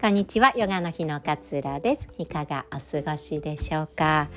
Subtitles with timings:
[0.00, 2.08] こんにちはヨガの日の勝浦です。
[2.16, 4.28] いかがお過ごしでしょうか？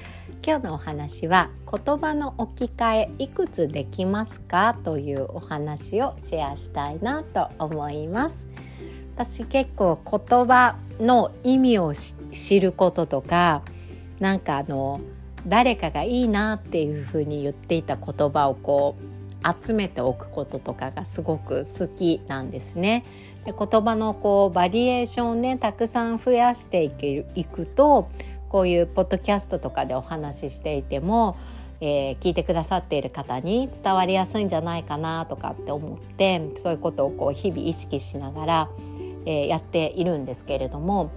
[0.45, 8.35] 今日のお話は言葉の置き換えいくつできますかというお話をシェアしたいなと思います。
[9.15, 13.61] 私結構言葉の意味を知ることとか
[14.19, 14.99] なんかあの
[15.47, 23.05] 誰かがいいなっていうふうに言っていた言葉をこう集めておくこととかがすごく好きなんですね。
[23.45, 28.09] で言葉のこうバリエーションをねたくさん増やしていけいくと
[28.49, 31.37] こういうポッドキャストとかでお話ししていても、
[31.81, 38.69] えー、聞いてくださっている方に伝わりやすいんじゃないかなとかって思ってそういうことをこう日々意識しながら、
[39.25, 41.11] えー、やっているんですけれども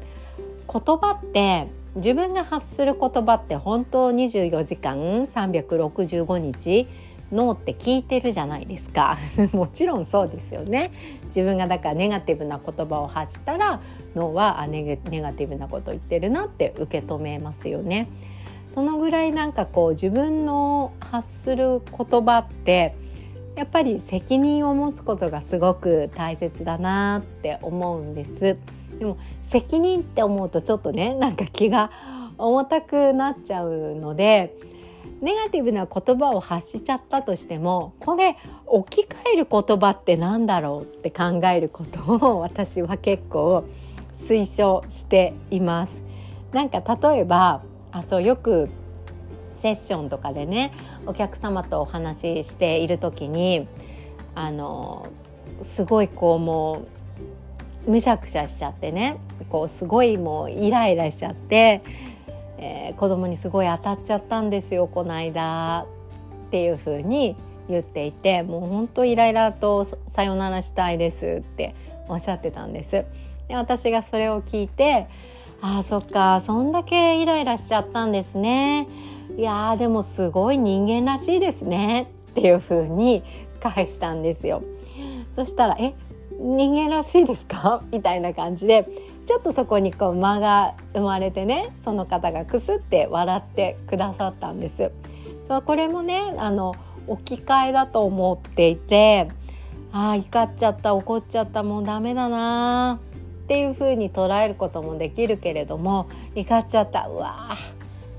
[0.66, 4.96] 言葉って自分が発する言葉って本当24時間
[5.26, 6.88] 365日
[7.32, 9.18] 脳って聞いてるじゃないですか。
[9.52, 10.90] もちろんそうですよね。
[11.26, 13.80] 自分がだからネガティブな言葉を発したら
[14.14, 18.08] 脳はあネネガティブなこと言ってるなって受け止めますよね。
[18.70, 22.94] そのぐらいなんかこう自分の発する言葉って
[23.56, 28.56] やっぱり責任を持つことがすごく大切だなって思うんです。
[28.98, 31.90] でも責任って思うとちょっとねなんか気が
[32.38, 34.54] 重たくなっちゃうので
[35.20, 42.00] ネガティブな言葉を発しちゃったとしてもこれ置き換える言葉って何だろうって考えること
[42.34, 43.64] を私は結構
[44.28, 45.92] 推奨しています。
[46.52, 48.68] なんか例えばあそうよく
[49.58, 50.72] セッションとかでね
[51.06, 53.66] お客様とお話ししている時に
[54.34, 55.08] あの
[55.62, 56.86] すごいこうも
[57.86, 61.82] うむしゃくしゃしちゃってねこうすごいもうイライラしちゃって、
[62.58, 65.86] えー、子供にすごい当たっちゃったんですよこの間
[66.46, 67.36] っていう風に
[67.68, 71.74] 言っていてもう本当イライラとさよならしたいですって
[72.08, 73.04] おっしゃってたんです。
[73.48, 75.06] で私がそれを聞いて
[75.60, 78.86] ああそっかそんだけイライラしちゃったんですね
[79.36, 83.22] いやでもすごい人間らしいですねっていう風に
[83.60, 84.62] 返したんですよ
[85.34, 85.94] そしたら「え
[86.38, 88.86] 人間らしいですか?」みたいな感じで
[89.26, 94.92] ちょっとそこにこう間が生まれてねその方がくすって笑ってくださったんです。
[95.64, 96.74] これもねあの
[97.06, 99.28] 置き換えだと思っていて
[99.92, 102.98] ああ怒っちゃった怒っちゃったもうダメだな
[103.44, 107.56] っていう風に捉えることもできるけれども怒っちゃったうわ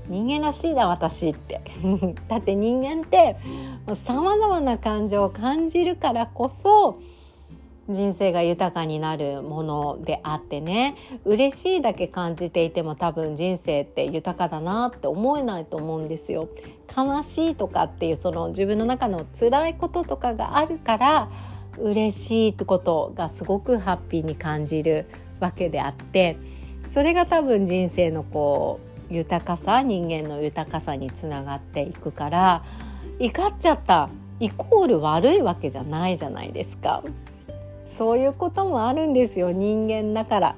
[0.08, 1.60] 人間らしいな私って
[2.28, 3.36] だって人間って
[4.06, 6.98] さまざまな感情を感じるからこそ
[7.88, 16.48] 人生が豊かになるものであってね嬉しいだけ感じていても多分人生って豊かだなって思えないと思うんですよ。
[16.94, 21.30] 悲しいとかっていうその自分の中の辛いこととかがあるから
[21.78, 25.06] 嬉しいってことがすごくハッピーに感じる
[25.40, 26.36] わけであって
[26.92, 32.64] それが多分人生のこう豊かさ人間の豊かさにつながっていくから
[33.18, 34.10] 怒っちゃった
[34.40, 37.02] イコール悪いわけじゃないじゃないですか。
[37.98, 40.56] そういうこともあるんですよ人間だから。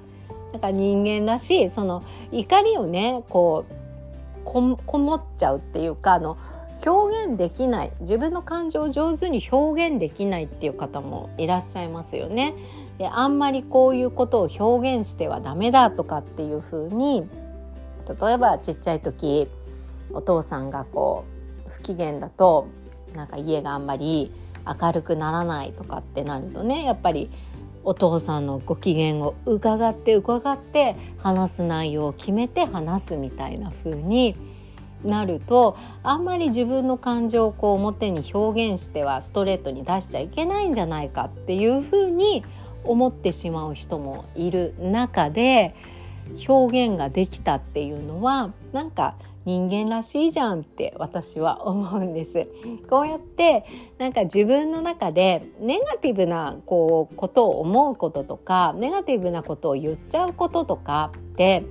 [0.52, 2.02] だから人間らしいその
[2.32, 3.74] 怒りをねこう
[4.44, 6.36] こもっちゃうっていうかあの
[6.84, 12.54] 表現できない自分の感情を上手に表現できないっていう方もいらっしゃいますよね。
[12.98, 17.26] であんまりこういうことを表現してはダメだとかっていうふうに
[18.20, 19.48] 例えばちっちゃい時
[20.12, 21.24] お父さんがこ
[21.66, 22.66] う不機嫌だと
[23.14, 24.32] なんか家があんまり
[24.80, 27.30] 明るくならないとかってなるとねやっぱり
[27.82, 34.36] お父さんのご機嫌を伺って伺って話す内容を決めて話すみたいな風に
[35.04, 42.44] なるとあんまり自分の感情をこう表に表現してはストレートに出しちゃいけないんじゃないかっていうふうに
[42.84, 45.74] 思ってしまう人もいる中で
[46.46, 49.14] 表現ができたっていうのはなんか
[49.50, 52.46] 人間らしいじゃんって私は思うんです。
[52.88, 53.64] こうやって
[53.98, 61.64] なんか自分の中でネガティブなこうことを思うこととかネガティブなことを言っちゃうこととかって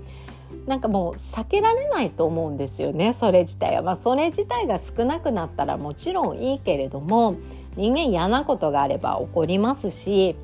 [0.67, 3.81] なんかもう避けられないと思うんですよねそれ自体は。
[3.81, 7.37] まあ、それ自体が少なくなったらもちろんいいけれども
[7.77, 10.35] 人間嫌なことがあれば起こりますし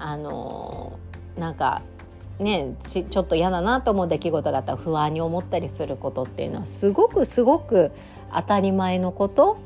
[0.00, 0.98] あの
[1.38, 1.82] なんか
[2.38, 7.92] ねちょっと嫌だなと思う出来事があったら不安に思ったりすることっていうのはすごくすごく
[8.32, 9.58] 当たり前のこと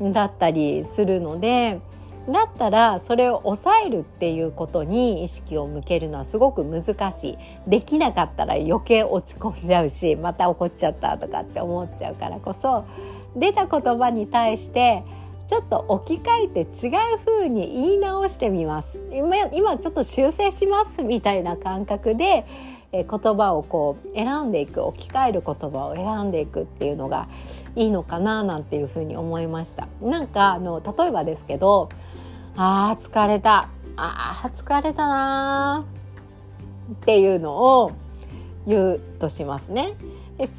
[0.00, 1.80] だったりするので。
[2.28, 7.38] だったらそれを抑えるっていうことに意識を向けるのはすごく難しい
[7.68, 12.84] できなかったら余計落ち込んじゃうしまた怒っちゃったとかって思っちゃうからこそ
[13.36, 15.04] 出た言葉に対して
[15.48, 16.92] ちょっと置き換えて違う
[17.24, 18.88] 風に言い直してみます。
[19.12, 22.44] 今今ちょっと修正しますみたいな感覚で
[22.92, 27.28] え言葉をこう選んでいく置き換える言葉を選んでいくっていうのが
[27.74, 29.88] いいのかななんていうふうに思いました。
[30.00, 31.88] なんかあの例えばですけど
[32.56, 33.68] あー疲れた。
[33.98, 35.84] あー疲れたな
[36.92, 37.92] っていうのを
[38.66, 39.94] 言うとしますね。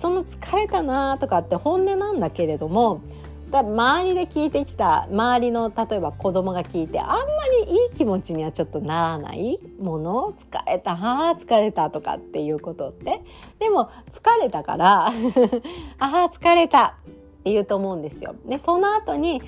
[0.01, 3.01] その疲れたなとかって本音なんだけれども
[3.51, 7.23] だ周りで聞いてきた周りの例えば子供が聞いてあんま
[7.65, 13.21] りいい気持ちにはちょっとならないもの疲れたあ疲れたとかっていうことって
[13.59, 15.11] でも疲れたから あ
[15.99, 16.91] あ疲れたっ
[17.43, 18.35] て言うと思うんですよ。
[18.45, 19.41] でその後に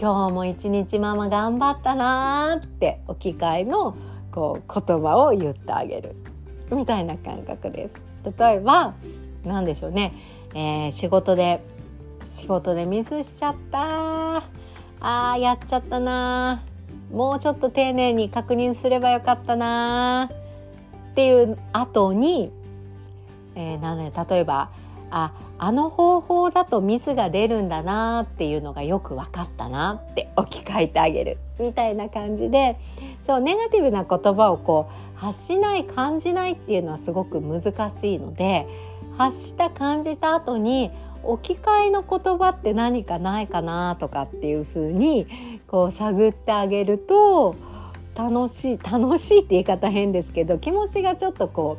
[0.00, 3.94] 今日も一日ママ頑張ったなーって置き換えの
[4.32, 6.16] こう言葉を言ってあげる
[6.70, 8.34] みたいな感覚です。
[8.38, 8.94] 例えば
[9.44, 10.14] 何でしょうね、
[10.54, 11.60] えー、仕事で
[12.42, 14.42] 仕事でミスしちゃった。
[15.00, 16.64] あーやっちゃったな。
[17.12, 20.28] もうちょっと丁寧に確認すればよかったな。
[21.12, 22.50] っていう後に、
[23.54, 24.70] えー、なので例えば
[25.10, 28.22] ああの方法だとミスが出るんだな。
[28.24, 30.02] っていうのがよく分かったな。
[30.10, 31.38] って置き換えてあげる。
[31.60, 32.76] みたいな感じで
[33.24, 38.66] そうネガティブな言葉をこう発しない感じないっていうのはすごく難しいので
[39.16, 40.90] 発した感じた後に
[41.24, 47.56] 置き換えの言葉って何かないかなとかっていう風にこう探ってあげると
[48.14, 51.78] 楽しい楽しいって言い方変ですけど気持ちがちょっとこ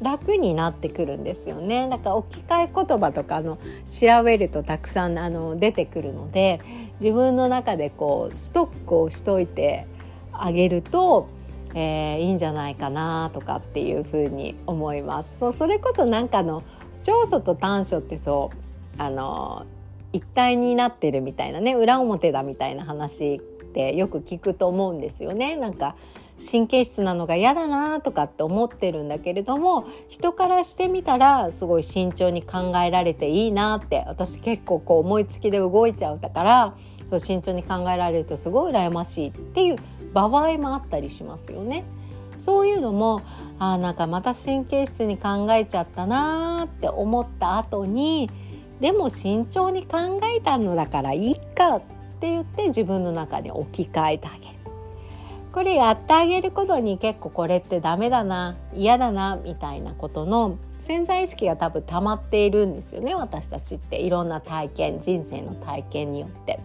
[0.00, 6.60] う楽になってくるんですよねだから置き換え言葉とかの調べるとたくさんあの出てくるので
[7.00, 9.86] 自分の中でこうストックをしといて
[10.32, 11.28] あげると、
[11.74, 15.28] えー、いいんじゃないかなとかっていうふうに思います。
[15.38, 16.62] そうそれこそなんかの
[17.02, 19.66] 長所と短所ってそうあの
[20.12, 23.40] 一体になってるみたいなね裏表だみたいな話っ
[23.72, 25.56] てよく聞くと思うんですよね。
[25.56, 25.96] なんか
[26.40, 36.74] 神経質なのが嫌だなとかって思ってるんだけれども人からしてみたらすごい慎重に考えられていいなって私結構こう思いつきで動いちゃうだから
[37.10, 39.76] そう慎重に考えられるとすごい羨ましいっていう
[40.14, 41.84] 場合もあったりしますよね。
[42.36, 43.20] そういうのも
[43.58, 48.30] あなんかまた神経質に考えちゃったなって思った後に
[48.80, 51.80] でも慎重に考えたのだからいいかっ
[52.20, 54.54] て言って自分の中に置き換えてあげる
[55.52, 66.60] これやってあげることに結構これってダメだな嫌だなみたいなことの潜在意識が多分溜まっているんですよね私たちっていろんな体験人生の体験によって。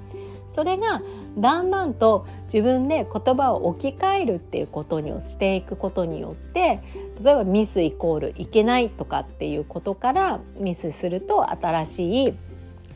[0.56, 1.02] それが
[1.38, 6.80] だんだんと自分で言葉を置き換えるっていうことにしていくことによって
[7.24, 12.34] 例えばミスイコールいけないとかっていうことからミスすると新しい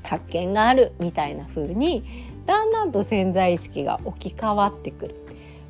[0.03, 5.15] 発見があるみたいな風にだんだんと潜在意識が置き換わってくる。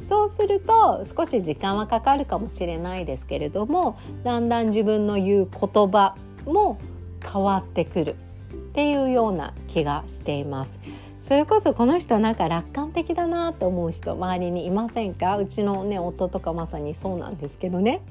[0.07, 6.16] そうすると少し時間はかかるかもしれないですけれどもだんだん自分の言う言葉
[6.46, 6.80] も
[7.22, 8.16] 変わってくる
[8.54, 10.80] っていうような気がしています。
[11.29, 15.37] それこそこの人なんか楽観的だなと思う人周りにいませんか？
[15.37, 18.01] うちのね夫とかまさにそうなんですけどね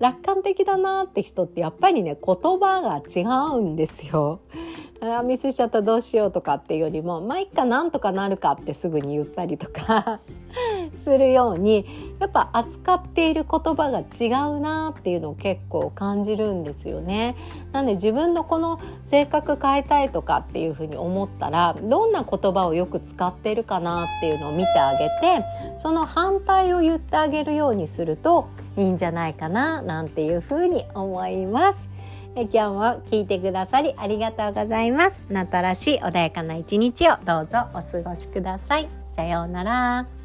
[0.00, 3.22] 楽観的だなって人ってやっぱりね言葉が違
[3.56, 4.40] うんですよ。
[5.00, 10.18] あミスしちゃったどうしようとかっていうよりもまあいっかなんとかなるかってすぐに言ったりとか
[11.04, 11.86] するように
[12.18, 17.36] やっぱ扱っている言葉が違うなっていうのを結構感じるんですよね。
[17.72, 25.44] なんで自分のこの性格変えたいとかっていうふうに思ったらどんな言葉をよく使ってるかなっていうのを見てあげて
[25.78, 31.96] その反対を言ってあげるようにするといいんじゃないかななんていうふうに思います。
[32.38, 35.20] え今日も聞いてくださりありがとうございます。
[35.30, 38.88] あなたらしい穏やかな一日をどうぞお過ごしください。
[39.16, 40.15] さようなら。